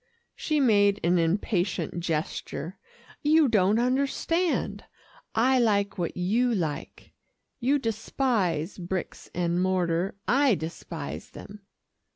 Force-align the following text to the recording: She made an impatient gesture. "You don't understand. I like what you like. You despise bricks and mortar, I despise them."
She 0.35 0.59
made 0.59 0.99
an 1.03 1.19
impatient 1.19 1.99
gesture. 1.99 2.79
"You 3.21 3.47
don't 3.47 3.77
understand. 3.77 4.83
I 5.35 5.59
like 5.59 5.99
what 5.99 6.17
you 6.17 6.55
like. 6.55 7.13
You 7.59 7.77
despise 7.77 8.79
bricks 8.79 9.29
and 9.35 9.61
mortar, 9.61 10.15
I 10.27 10.55
despise 10.55 11.29
them." 11.29 11.67